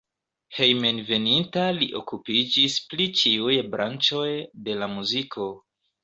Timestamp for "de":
4.69-4.79